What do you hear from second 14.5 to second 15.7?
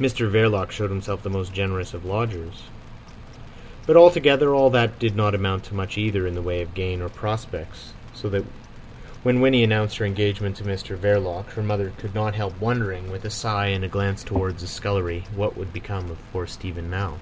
the scullery, what